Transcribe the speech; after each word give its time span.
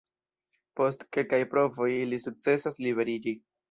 Post 0.81 1.05
kelkaj 1.19 1.41
provoj, 1.53 1.93
ili 2.01 2.23
sukcesas 2.27 2.85
liberiĝi. 2.89 3.41